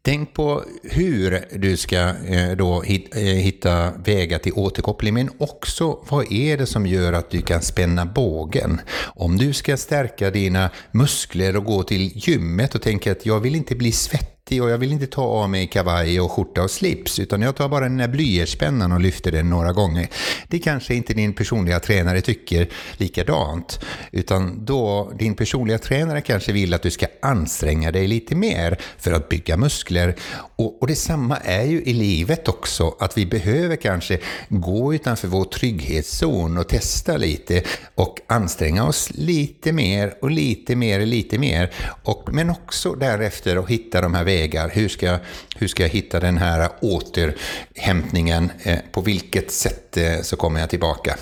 Tänk 0.02 0.34
på 0.34 0.64
hur 0.82 1.58
du 1.58 1.76
ska 1.76 1.96
eh, 1.98 2.50
då 2.56 2.82
eh, 2.82 3.22
hitta 3.22 3.90
vägar 3.90 4.38
till 4.38 4.52
återkoppling, 4.52 5.14
men 5.14 5.30
också 5.38 6.04
vad 6.08 6.32
är 6.32 6.56
det 6.56 6.66
som 6.66 6.86
gör 6.86 7.12
att 7.12 7.30
du 7.30 7.42
kan 7.42 7.62
spänna 7.62 8.06
bågen? 8.06 8.80
Om 9.14 9.36
du 9.36 9.52
ska 9.52 9.76
stärka 9.76 10.30
dina 10.30 10.70
muskler 10.90 11.56
och 11.56 11.64
gå 11.64 11.82
till 11.82 12.12
gymmet 12.14 12.74
och 12.74 12.82
tänka 12.82 13.12
att 13.12 13.26
jag 13.26 13.40
vill 13.40 13.56
inte 13.56 13.74
bli 13.74 13.92
svettig 13.92 14.35
svettig 14.46 14.62
och 14.62 14.70
jag 14.70 14.78
vill 14.78 14.92
inte 14.92 15.06
ta 15.06 15.22
av 15.22 15.50
mig 15.50 15.66
kavaj 15.66 16.20
och 16.20 16.30
skjorta 16.30 16.62
och 16.62 16.70
slips, 16.70 17.18
utan 17.18 17.42
jag 17.42 17.56
tar 17.56 17.68
bara 17.68 17.84
den 17.84 17.96
där 17.96 18.08
blyertspennan 18.08 18.92
och 18.92 19.00
lyfter 19.00 19.32
den 19.32 19.50
några 19.50 19.72
gånger. 19.72 20.08
Det 20.48 20.58
kanske 20.58 20.94
inte 20.94 21.14
din 21.14 21.34
personliga 21.34 21.80
tränare 21.80 22.20
tycker 22.20 22.68
likadant, 22.98 23.80
utan 24.12 24.64
då 24.64 25.12
din 25.18 25.34
personliga 25.34 25.78
tränare 25.78 26.20
kanske 26.20 26.52
vill 26.52 26.74
att 26.74 26.82
du 26.82 26.90
ska 26.90 27.06
anstränga 27.22 27.92
dig 27.92 28.06
lite 28.06 28.34
mer 28.34 28.78
för 28.98 29.12
att 29.12 29.28
bygga 29.28 29.56
muskler. 29.56 30.14
Och, 30.56 30.82
och 30.82 30.86
detsamma 30.86 31.36
är 31.36 31.64
ju 31.64 31.82
i 31.82 31.92
livet 31.92 32.48
också, 32.48 32.94
att 33.00 33.18
vi 33.18 33.26
behöver 33.26 33.76
kanske 33.76 34.18
gå 34.48 34.94
utanför 34.94 35.28
vår 35.28 35.44
trygghetszon 35.44 36.58
och 36.58 36.68
testa 36.68 37.16
lite 37.16 37.62
och 37.94 38.20
anstränga 38.28 38.84
oss 38.84 39.10
lite 39.14 39.72
mer 39.72 40.14
och 40.22 40.30
lite 40.30 40.76
mer 40.76 41.00
och 41.00 41.06
lite 41.06 41.38
mer. 41.38 41.72
Och, 42.04 42.28
men 42.32 42.50
också 42.50 42.94
därefter 42.94 43.56
att 43.56 43.68
hitta 43.68 44.00
de 44.00 44.14
här 44.14 44.24
vägar. 44.36 44.70
Hur 44.74 44.88
ska, 44.88 45.18
hur 45.58 45.68
ska 45.68 45.82
jag 45.82 45.90
hitta 45.90 46.20
den 46.20 46.38
här 46.38 46.70
återhämtningen? 46.80 48.50
Eh, 48.62 48.78
på 48.92 49.00
vilket 49.00 49.50
sätt 49.50 49.96
eh, 49.96 50.20
så 50.22 50.36
kommer 50.36 50.60
jag 50.60 50.70
tillbaka? 50.70 51.16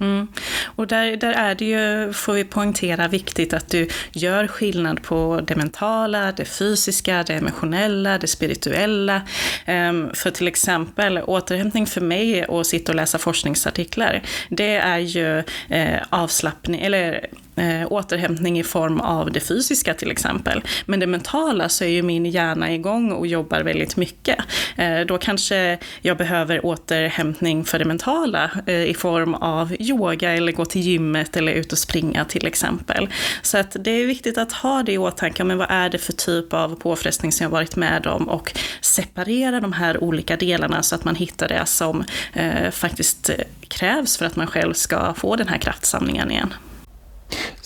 Mm. 0.00 0.28
Och 0.76 0.86
där, 0.86 1.16
där 1.16 1.32
är 1.32 1.54
det 1.54 1.64
ju, 1.64 2.12
får 2.12 2.32
vi 2.32 2.44
poängtera, 2.44 3.08
viktigt 3.08 3.52
att 3.52 3.68
du 3.68 3.88
gör 4.12 4.46
skillnad 4.46 5.02
på 5.02 5.40
det 5.46 5.56
mentala, 5.56 6.32
det 6.32 6.44
fysiska, 6.44 7.22
det 7.26 7.34
emotionella, 7.34 8.18
det 8.18 8.26
spirituella. 8.26 9.22
Um, 9.66 10.10
för 10.14 10.30
till 10.30 10.48
exempel 10.48 11.18
återhämtning 11.18 11.86
för 11.86 12.00
mig 12.00 12.44
och 12.44 12.66
sitta 12.66 12.92
och 12.92 12.96
läsa 12.96 13.18
forskningsartiklar, 13.18 14.22
det 14.48 14.74
är 14.76 14.98
ju 14.98 15.38
eh, 15.68 16.02
avslappning, 16.10 16.80
eller 16.80 17.26
eh, 17.58 17.92
återhämtning 17.92 18.58
i 18.58 18.64
form 18.64 19.00
av 19.00 19.32
det 19.32 19.40
fysiska 19.40 19.94
till 19.94 20.10
exempel. 20.10 20.62
Men 20.86 21.00
det 21.00 21.06
mentala 21.06 21.68
så 21.68 21.84
är 21.84 21.88
ju 21.88 22.02
min 22.02 22.26
hjärna 22.26 22.74
igång 22.74 23.12
och 23.12 23.26
jobbar 23.26 23.60
väldigt 23.60 23.96
mycket. 23.96 24.38
Eh, 24.76 25.00
då 25.00 25.18
kanske 25.18 25.78
jag 26.02 26.16
behöver 26.16 26.66
återhämtning 26.66 27.64
för 27.64 27.78
det 27.78 27.84
mentala 27.84 28.50
eh, 28.66 28.84
i 28.84 28.94
form 28.94 29.34
av 29.34 29.76
yoga 29.80 30.32
eller 30.32 30.52
gå 30.52 30.64
till 30.64 30.80
gymmet 30.80 31.36
eller 31.36 31.52
ut 31.52 31.72
och 31.72 31.78
springa 31.78 32.24
till 32.24 32.46
exempel. 32.46 33.08
Så 33.42 33.58
att 33.58 33.76
det 33.80 33.90
är 33.90 34.06
viktigt 34.06 34.38
att 34.38 34.52
ha 34.52 34.82
det 34.82 34.92
i 34.92 34.98
åtanke, 34.98 35.44
men 35.44 35.58
vad 35.58 35.70
är 35.70 35.88
det 35.88 35.98
för 35.98 36.12
typ 36.12 36.54
av 36.54 36.76
påfrestning 36.80 37.32
som 37.32 37.44
jag 37.44 37.50
varit 37.50 37.76
med 37.76 38.06
om 38.06 38.28
och 38.28 38.52
separera 38.80 39.60
de 39.60 39.72
här 39.72 40.04
olika 40.04 40.36
delarna 40.36 40.82
så 40.82 40.94
att 40.94 41.04
man 41.04 41.14
hittar 41.14 41.48
det 41.48 41.66
som 41.66 42.04
eh, 42.32 42.70
faktiskt 42.70 43.30
eh, 43.30 43.36
krävs 43.68 44.16
för 44.16 44.26
att 44.26 44.36
man 44.36 44.46
själv 44.46 44.74
ska 44.74 45.14
få 45.14 45.36
den 45.36 45.48
här 45.48 45.58
kraftsamlingen 45.58 46.30
igen. 46.30 46.54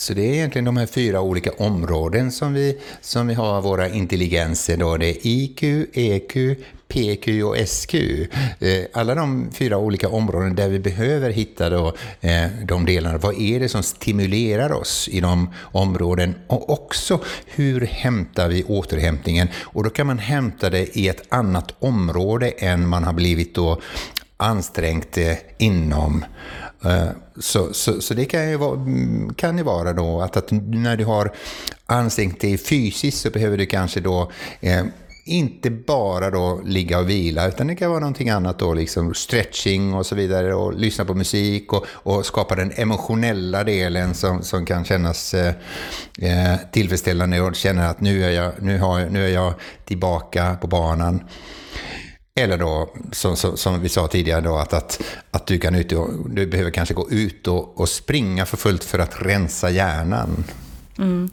Så 0.02 0.14
det 0.14 0.23
är 0.23 0.35
egentligen 0.35 0.64
de 0.64 0.76
här 0.76 0.87
fyra 0.87 1.21
olika 1.21 1.50
områden 1.59 2.32
som 2.32 2.52
vi, 2.52 2.78
som 3.00 3.26
vi 3.26 3.35
har 3.35 3.62
våra 3.62 3.88
intelligenser. 3.88 4.76
Då. 4.76 4.97
Det 4.97 5.06
är 5.06 5.16
IQ, 5.23 5.62
EQ, 5.92 6.59
PQ 6.88 7.44
och 7.44 7.68
SQ. 7.68 7.94
Eh, 7.94 8.85
alla 8.92 9.14
de 9.14 9.50
fyra 9.52 9.78
olika 9.78 10.09
områden 10.09 10.54
där 10.54 10.68
vi 10.68 10.78
behöver 10.78 11.30
hitta 11.30 11.71
då, 11.71 11.94
eh, 12.21 12.47
de 12.64 12.87
delarna. 12.87 13.18
Vad 13.18 13.40
är 13.40 13.61
det 13.61 13.68
som 13.68 13.82
stimulerar 13.82 14.73
oss 14.73 15.09
i 15.09 15.21
de 15.21 15.50
områden? 15.73 16.35
Och 16.47 16.71
också 16.71 17.21
hur 17.47 17.80
hämtar 17.80 18.49
vi 18.49 18.64
återhämtningen? 18.64 19.49
Och 19.61 19.85
då 19.85 19.90
kan 19.90 20.06
man 20.06 20.18
hämta 20.18 20.71
det 20.71 20.99
i 20.99 21.09
ett 21.09 21.23
annat 21.28 21.75
område 21.78 22.50
än 22.50 22.88
man 22.88 23.04
har 23.04 23.12
blivit 23.12 23.54
då 23.54 23.80
ansträngt 24.37 25.18
eh, 25.18 25.37
inom. 25.59 26.25
Eh, 26.84 27.08
så, 27.38 27.72
så, 27.72 28.00
så, 28.00 28.14
det 28.14 28.24
kan 28.24 28.50
ju 28.50 28.56
vara, 28.56 28.78
kan 29.36 29.58
ju 29.58 29.64
vara 29.64 29.92
då 29.92 30.20
att, 30.20 30.36
att 30.36 30.50
när 30.50 30.96
du 30.96 31.04
har 31.04 31.32
ansträngt 31.86 32.40
dig 32.40 32.58
fysiskt 32.58 33.18
så 33.18 33.30
behöver 33.30 33.58
du 33.58 33.66
kanske 33.66 34.00
då 34.00 34.30
eh, 34.60 34.84
inte 35.24 35.70
bara 35.70 36.30
då 36.30 36.60
ligga 36.64 36.98
och 36.98 37.10
vila, 37.10 37.48
utan 37.48 37.66
det 37.66 37.76
kan 37.76 37.90
vara 37.90 38.00
någonting 38.00 38.30
annat 38.30 38.58
då, 38.58 38.74
liksom 38.74 39.14
stretching 39.14 39.94
och 39.94 40.06
så 40.06 40.14
vidare 40.14 40.54
och 40.54 40.74
lyssna 40.74 41.04
på 41.04 41.14
musik 41.14 41.72
och, 41.72 41.86
och 41.88 42.26
skapa 42.26 42.54
den 42.54 42.72
emotionella 42.76 43.64
delen 43.64 44.14
som, 44.14 44.42
som 44.42 44.66
kan 44.66 44.84
kännas 44.84 45.34
eh, 45.34 45.54
eh 46.18 46.56
tillfredsställande 46.72 47.40
och 47.40 47.56
känna 47.56 47.88
att 47.88 48.00
nu 48.00 48.24
är, 48.24 48.30
jag, 48.30 48.52
nu, 48.58 48.78
har, 48.78 49.06
nu 49.06 49.24
är 49.24 49.28
jag 49.28 49.54
tillbaka 49.84 50.56
på 50.60 50.66
banan. 50.66 51.20
Eller 52.40 52.58
då, 52.58 52.90
som, 53.12 53.36
som, 53.36 53.56
som, 53.56 53.80
vi 53.80 53.88
sa 53.88 54.06
tidigare, 54.06 54.40
då, 54.40 54.56
att, 54.56 54.72
att, 54.72 55.02
att 55.30 55.46
du, 55.46 55.58
kan 55.58 55.74
ut 55.74 55.92
och, 55.92 56.30
du 56.30 56.46
behöver 56.46 56.70
kanske 56.70 56.94
gå 56.94 57.10
ut 57.10 57.48
och, 57.48 57.80
och 57.80 57.88
springa 57.88 58.46
för 58.46 58.56
fullt 58.56 58.84
för 58.84 58.98
att 58.98 59.22
rensa 59.22 59.70
hjärnan. 59.70 60.44
Mm. 60.99 61.30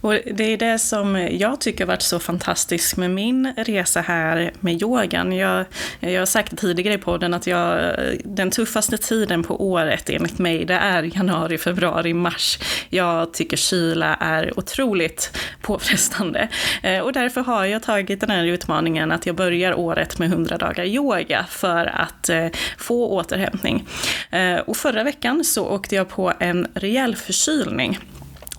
Och 0.00 0.12
det 0.34 0.52
är 0.52 0.56
det 0.56 0.78
som 0.78 1.16
jag 1.16 1.60
tycker 1.60 1.84
har 1.84 1.86
varit 1.86 2.02
så 2.02 2.18
fantastiskt 2.18 2.96
med 2.96 3.10
min 3.10 3.54
resa 3.56 4.00
här 4.00 4.52
med 4.60 4.82
yogan. 4.82 5.32
Jag, 5.32 5.64
jag 6.00 6.20
har 6.20 6.26
sagt 6.26 6.58
tidigare 6.58 6.94
i 6.94 6.98
podden 6.98 7.34
att 7.34 7.46
jag, 7.46 7.96
den 8.24 8.50
tuffaste 8.50 8.98
tiden 8.98 9.42
på 9.42 9.70
året 9.70 10.10
enligt 10.10 10.38
mig, 10.38 10.64
det 10.64 10.74
är 10.74 11.02
januari, 11.16 11.58
februari, 11.58 12.14
mars. 12.14 12.58
Jag 12.88 13.32
tycker 13.34 13.56
kyla 13.56 14.14
är 14.14 14.58
otroligt 14.58 15.38
påfrestande. 15.62 16.48
Eh, 16.82 16.98
och 16.98 17.12
därför 17.12 17.40
har 17.40 17.64
jag 17.64 17.82
tagit 17.82 18.20
den 18.20 18.30
här 18.30 18.44
utmaningen 18.44 19.12
att 19.12 19.26
jag 19.26 19.36
börjar 19.36 19.74
året 19.74 20.18
med 20.18 20.32
100 20.32 20.58
dagar 20.58 20.84
yoga 20.84 21.46
för 21.48 21.86
att 21.86 22.28
eh, 22.28 22.46
få 22.78 23.08
återhämtning. 23.08 23.86
Eh, 24.30 24.56
och 24.56 24.76
förra 24.76 25.04
veckan 25.04 25.44
så 25.44 25.66
åkte 25.66 25.94
jag 25.94 26.08
på 26.08 26.32
en 26.38 26.66
rejäl 26.74 27.16
förkylning. 27.16 27.98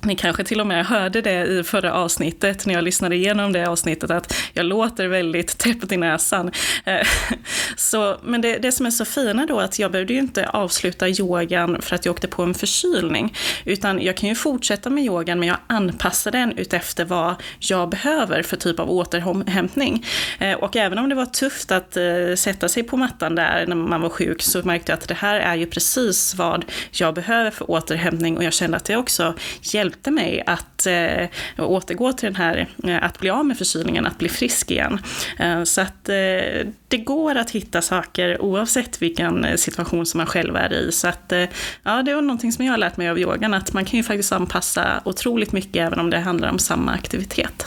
Ni 0.05 0.15
kanske 0.15 0.43
till 0.43 0.61
och 0.61 0.67
med 0.67 0.85
hörde 0.85 1.21
det 1.21 1.45
i 1.45 1.63
förra 1.63 1.93
avsnittet 1.93 2.65
när 2.65 2.73
jag 2.73 2.83
lyssnade 2.83 3.15
igenom 3.15 3.53
det 3.53 3.67
avsnittet 3.67 4.11
att 4.11 4.35
jag 4.53 4.65
låter 4.65 5.07
väldigt 5.07 5.57
täppt 5.57 5.91
i 5.91 5.97
näsan. 5.97 6.51
Eh, 6.85 7.07
så, 7.77 8.17
men 8.23 8.41
det, 8.41 8.57
det 8.57 8.71
som 8.71 8.85
är 8.85 8.89
så 8.89 9.05
fina 9.05 9.45
då 9.45 9.59
är 9.59 9.63
att 9.63 9.79
jag 9.79 9.91
behövde 9.91 10.13
ju 10.13 10.19
inte 10.19 10.49
avsluta 10.49 11.07
yogan 11.09 11.81
för 11.81 11.95
att 11.95 12.05
jag 12.05 12.13
åkte 12.13 12.27
på 12.27 12.43
en 12.43 12.53
förkylning. 12.53 13.33
Utan 13.63 14.01
jag 14.01 14.17
kan 14.17 14.29
ju 14.29 14.35
fortsätta 14.35 14.89
med 14.89 15.03
yogan 15.03 15.39
men 15.39 15.47
jag 15.47 15.57
anpassar 15.67 16.31
den 16.31 16.57
utefter 16.57 17.05
vad 17.05 17.35
jag 17.59 17.89
behöver 17.89 18.43
för 18.43 18.57
typ 18.57 18.79
av 18.79 18.91
återhämtning. 18.91 20.05
Eh, 20.39 20.53
och 20.53 20.75
även 20.75 20.97
om 20.97 21.09
det 21.09 21.15
var 21.15 21.25
tufft 21.25 21.71
att 21.71 21.97
eh, 21.97 22.03
sätta 22.37 22.69
sig 22.69 22.83
på 22.83 22.97
mattan 22.97 23.35
där 23.35 23.65
när 23.67 23.75
man 23.75 24.01
var 24.01 24.09
sjuk 24.09 24.41
så 24.41 24.63
märkte 24.63 24.91
jag 24.91 24.99
att 24.99 25.07
det 25.07 25.13
här 25.13 25.39
är 25.39 25.55
ju 25.55 25.65
precis 25.65 26.35
vad 26.35 26.65
jag 26.91 27.13
behöver 27.13 27.51
för 27.51 27.71
återhämtning 27.71 28.37
och 28.37 28.43
jag 28.43 28.53
kände 28.53 28.77
att 28.77 28.85
det 28.85 28.97
också 28.97 29.33
hjälpte 29.61 29.94
hjälpte 29.95 30.11
mig 30.11 30.43
att 30.45 30.87
eh, 30.87 31.29
återgå 31.57 32.13
till 32.13 32.25
den 32.25 32.35
här, 32.35 32.67
eh, 32.83 33.03
att 33.03 33.19
bli 33.19 33.29
av 33.29 33.45
med 33.45 33.57
förkylningen, 33.57 34.05
att 34.05 34.17
bli 34.17 34.29
frisk 34.29 34.71
igen. 34.71 34.99
Eh, 35.39 35.63
så 35.63 35.81
att 35.81 36.09
eh, 36.09 36.67
det 36.87 36.97
går 36.97 37.35
att 37.35 37.51
hitta 37.51 37.81
saker 37.81 38.41
oavsett 38.41 39.01
vilken 39.01 39.57
situation 39.57 40.05
som 40.05 40.17
man 40.17 40.27
själv 40.27 40.55
är 40.55 40.73
i. 40.73 40.91
Så 40.91 41.07
att 41.07 41.31
eh, 41.31 41.45
ja, 41.83 42.03
det 42.03 42.13
var 42.13 42.21
någonting 42.21 42.51
som 42.51 42.65
jag 42.65 42.73
har 42.73 42.77
lärt 42.77 42.97
mig 42.97 43.09
av 43.09 43.19
yogan, 43.19 43.53
att 43.53 43.73
man 43.73 43.85
kan 43.85 43.97
ju 43.97 44.03
faktiskt 44.03 44.31
anpassa 44.31 45.01
otroligt 45.05 45.51
mycket 45.51 45.75
även 45.75 45.99
om 45.99 46.09
det 46.09 46.19
handlar 46.19 46.49
om 46.49 46.59
samma 46.59 46.91
aktivitet. 46.91 47.65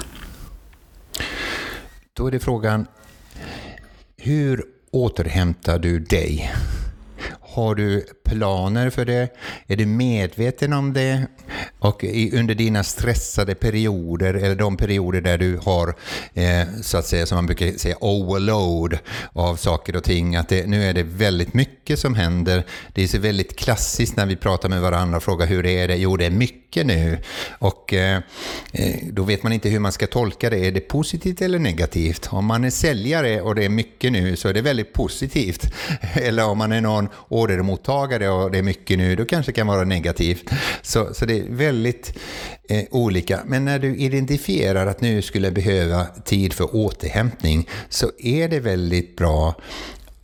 Då 2.13 2.27
är 2.27 2.31
det 2.31 2.41
frågan, 2.41 2.87
hur 4.17 4.65
återhämtar 4.91 5.79
du 5.79 5.99
dig? 5.99 6.53
Har 7.41 7.75
du 7.75 8.07
planer 8.25 8.91
för 8.91 9.05
det? 9.05 9.29
Är 9.67 9.77
du 9.77 9.87
medveten 9.87 10.73
om 10.73 10.93
det? 10.93 11.27
Och 11.79 12.05
under 12.33 12.55
dina 12.55 12.85
stressade 12.85 13.55
perioder, 13.55 14.35
eller 14.35 14.55
de 14.55 14.77
perioder 14.77 15.21
där 15.21 15.39
du 15.39 15.59
har, 15.63 15.95
eh, 16.35 16.69
så 16.83 16.99
att 16.99 17.07
säga, 17.07 17.27
som 17.27 17.37
man 17.37 17.47
brukar 17.47 17.79
säga, 17.79 17.97
overload 18.01 18.99
av 19.33 19.57
saker 19.57 19.97
och 19.97 20.05
ting, 20.05 20.37
att 20.37 20.49
det, 20.49 20.67
nu 20.67 20.85
är 20.85 20.95
det 20.95 21.03
väldigt 21.03 21.55
mycket 21.55 21.99
som 21.99 22.15
händer. 22.15 22.65
Det 22.93 23.03
är 23.03 23.07
så 23.07 23.19
väldigt 23.19 23.57
klassiskt 23.57 24.17
när 24.17 24.27
vi 24.27 24.37
pratar 24.37 24.69
med 24.69 24.81
varandra 24.81 25.17
och 25.17 25.23
frågar 25.23 25.47
hur 25.47 25.67
är 25.67 25.89
det? 25.89 25.97
Jo, 25.97 26.17
det 26.17 26.27
är 26.27 26.31
mycket 26.31 26.87
nu. 26.87 27.19
Och 27.59 27.95
eh, 27.95 28.21
eh, 28.73 28.97
då 29.13 29.23
vet 29.23 29.43
man 29.43 29.53
inte 29.53 29.69
hur 29.69 29.79
man 29.79 29.93
ska 29.93 30.07
tolka 30.07 30.51
det. 30.51 30.67
Är 30.67 30.73
det 30.73 30.81
positivt 30.81 31.43
eller 31.43 31.59
negativt? 31.59 32.29
Om 32.31 32.47
man 32.47 32.65
är 32.65 32.71
säljare 32.71 33.41
och 33.41 33.55
det 33.55 33.65
är 33.65 33.69
mycket 33.69 34.13
nu 34.13 34.37
så 34.37 34.49
är 34.49 34.55
det 34.55 34.63
väldigt 34.63 34.93
positivt. 34.93 35.75
Eller 36.15 36.45
om 36.45 36.59
man 36.59 36.73
är 36.73 36.81
någon 36.81 37.09
ordermottagare 37.29 38.29
och 38.29 38.51
det 38.51 38.59
är 38.59 38.63
mycket 38.63 38.99
nu, 38.99 39.17
då 39.17 39.25
kanske 39.25 39.53
det 39.53 39.57
kan 39.57 39.67
vara 39.67 39.85
negativt. 39.85 40.51
Så, 40.83 41.15
så 41.15 41.27
det 41.27 41.39
är 41.39 41.45
väldigt 41.69 42.19
eh, 42.69 42.85
olika. 42.91 43.41
Men 43.47 43.65
när 43.65 43.79
du 43.79 43.97
identifierar 43.97 44.87
att 44.87 45.01
nu 45.01 45.23
skulle 45.23 45.51
behöva 45.51 46.07
tid 46.25 46.53
för 46.53 46.77
återhämtning 46.77 47.69
så 47.89 48.11
är 48.19 48.49
det 48.49 48.61
väldigt 48.61 49.17
bra 49.17 49.55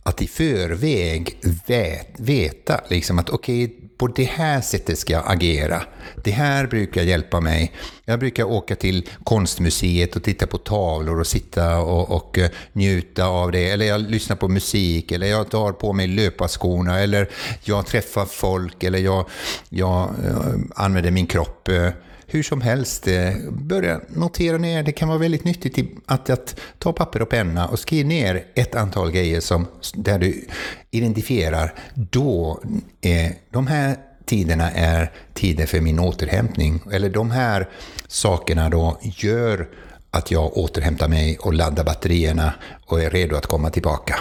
att 0.09 0.21
i 0.21 0.27
förväg 0.27 1.37
vet, 1.65 2.19
veta 2.19 2.81
liksom 2.89 3.19
att 3.19 3.29
okej, 3.29 3.65
okay, 3.65 3.77
på 3.97 4.07
det 4.07 4.23
här 4.23 4.61
sättet 4.61 4.99
ska 4.99 5.13
jag 5.13 5.23
agera. 5.27 5.81
Det 6.23 6.31
här 6.31 6.67
brukar 6.67 7.01
hjälpa 7.01 7.39
mig. 7.39 7.71
Jag 8.05 8.19
brukar 8.19 8.43
åka 8.43 8.75
till 8.75 9.09
konstmuseet 9.23 10.15
och 10.15 10.23
titta 10.23 10.47
på 10.47 10.57
tavlor 10.57 11.19
och 11.19 11.27
sitta 11.27 11.77
och, 11.77 12.11
och 12.11 12.37
eh, 12.37 12.49
njuta 12.73 13.25
av 13.25 13.51
det. 13.51 13.69
Eller 13.69 13.85
jag 13.85 14.01
lyssnar 14.01 14.35
på 14.35 14.47
musik, 14.47 15.11
eller 15.11 15.27
jag 15.27 15.49
tar 15.49 15.71
på 15.71 15.93
mig 15.93 16.07
löparskorna, 16.07 16.99
eller 16.99 17.29
jag 17.63 17.85
träffar 17.85 18.25
folk, 18.25 18.83
eller 18.83 18.99
jag, 18.99 19.29
jag 19.69 20.09
eh, 20.25 20.53
använder 20.75 21.11
min 21.11 21.27
kropp. 21.27 21.67
Eh, 21.67 21.89
hur 22.35 22.43
som 22.43 22.61
helst, 22.61 23.07
eh, 23.07 23.33
börja 23.51 24.01
notera 24.07 24.57
ner. 24.57 24.83
Det 24.83 24.91
kan 24.91 25.07
vara 25.07 25.17
väldigt 25.17 25.43
nyttigt 25.43 25.89
att, 26.05 26.29
att 26.29 26.59
ta 26.79 26.93
papper 26.93 27.21
och 27.21 27.29
penna 27.29 27.67
och 27.67 27.79
skriva 27.79 28.07
ner 28.09 28.45
ett 28.55 28.75
antal 28.75 29.11
grejer 29.11 29.39
som, 29.39 29.67
där 29.93 30.19
du 30.19 30.47
identifierar 30.91 31.73
då 31.93 32.59
eh, 33.01 33.31
de 33.49 33.67
här 33.67 33.97
tiderna 34.25 34.71
är 34.71 35.11
tider 35.33 35.65
för 35.65 35.81
min 35.81 35.99
återhämtning. 35.99 36.81
Eller 36.91 37.09
de 37.09 37.31
här 37.31 37.69
sakerna 38.07 38.69
då 38.69 38.99
gör 39.01 39.67
att 40.11 40.31
jag 40.31 40.57
återhämtar 40.57 41.07
mig 41.07 41.37
och 41.37 41.53
laddar 41.53 41.83
batterierna 41.83 42.53
och 42.85 43.01
är 43.01 43.09
redo 43.09 43.35
att 43.35 43.45
komma 43.45 43.69
tillbaka. 43.69 44.15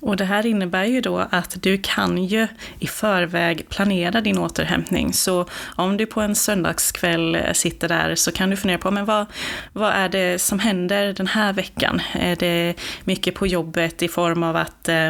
Och 0.00 0.16
det 0.16 0.24
här 0.24 0.46
innebär 0.46 0.84
ju 0.84 1.00
då 1.00 1.26
att 1.30 1.62
du 1.62 1.78
kan 1.78 2.24
ju 2.24 2.46
i 2.78 2.86
förväg 2.86 3.68
planera 3.68 4.20
din 4.20 4.38
återhämtning. 4.38 5.12
Så 5.12 5.46
om 5.76 5.96
du 5.96 6.06
på 6.06 6.20
en 6.20 6.34
söndagskväll 6.34 7.34
eh, 7.34 7.52
sitter 7.52 7.88
där 7.88 8.14
så 8.14 8.32
kan 8.32 8.50
du 8.50 8.56
fundera 8.56 8.78
på, 8.78 8.90
men 8.90 9.04
vad, 9.04 9.26
vad 9.72 9.92
är 9.92 10.08
det 10.08 10.40
som 10.40 10.58
händer 10.58 11.12
den 11.12 11.26
här 11.26 11.52
veckan? 11.52 12.00
Är 12.12 12.36
det 12.36 12.74
mycket 13.04 13.34
på 13.34 13.46
jobbet 13.46 14.02
i 14.02 14.08
form 14.08 14.42
av 14.42 14.56
att 14.56 14.88
eh, 14.88 15.08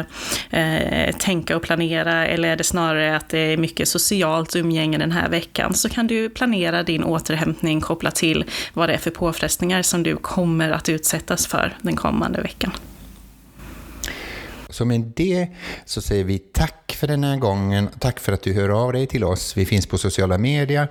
eh, 0.49 1.15
tänka 1.15 1.55
och 1.55 1.61
planera, 1.61 2.27
eller 2.27 2.49
är 2.49 2.55
det 2.55 2.63
snarare 2.63 3.15
att 3.15 3.29
det 3.29 3.39
är 3.39 3.57
mycket 3.57 3.87
socialt 3.87 4.55
umgänge 4.55 4.97
den 4.97 5.11
här 5.11 5.29
veckan? 5.29 5.73
Så 5.73 5.89
kan 5.89 6.07
du 6.07 6.29
planera 6.29 6.83
din 6.83 7.03
återhämtning 7.03 7.81
kopplat 7.81 8.15
till 8.15 8.45
vad 8.73 8.89
det 8.89 8.93
är 8.93 8.97
för 8.97 9.11
påfrestningar 9.11 9.81
som 9.81 10.03
du 10.03 10.15
kommer 10.15 10.71
att 10.71 10.89
utsättas 10.89 11.47
för 11.47 11.77
den 11.81 11.95
kommande 11.95 12.41
veckan. 12.41 12.71
Så 14.69 14.85
med 14.85 15.11
det 15.15 15.47
så 15.85 16.01
säger 16.01 16.23
vi 16.23 16.39
tack 16.39 16.95
för 16.99 17.07
den 17.07 17.23
här 17.23 17.37
gången. 17.37 17.89
Tack 17.99 18.19
för 18.19 18.31
att 18.33 18.43
du 18.43 18.53
hör 18.53 18.69
av 18.69 18.93
dig 18.93 19.07
till 19.07 19.23
oss. 19.23 19.57
Vi 19.57 19.65
finns 19.65 19.87
på 19.87 19.97
sociala 19.97 20.37
medier 20.37 20.87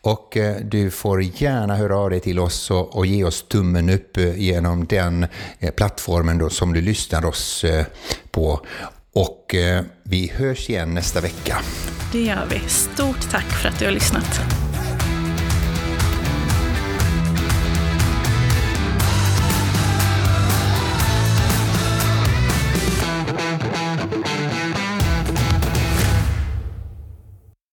och 0.00 0.36
eh, 0.36 0.56
du 0.56 0.90
får 0.90 1.22
gärna 1.22 1.76
höra 1.76 1.96
av 1.96 2.10
dig 2.10 2.20
till 2.20 2.38
oss 2.38 2.70
och, 2.70 2.96
och 2.96 3.06
ge 3.06 3.24
oss 3.24 3.42
tummen 3.48 3.90
upp 3.90 4.16
eh, 4.16 4.40
genom 4.40 4.86
den 4.86 5.26
eh, 5.58 5.70
plattformen 5.70 6.38
då 6.38 6.50
som 6.50 6.72
du 6.72 6.80
lyssnar 6.80 7.24
oss 7.24 7.64
på. 8.30 8.60
Och 9.12 9.54
vi 10.02 10.32
hörs 10.34 10.70
igen 10.70 10.94
nästa 10.94 11.20
vecka. 11.20 11.58
Det 12.12 12.22
gör 12.22 12.46
vi. 12.50 12.60
Stort 12.68 13.30
tack 13.30 13.46
för 13.46 13.68
att 13.68 13.78
du 13.78 13.84
har 13.84 13.92
lyssnat. 13.92 14.69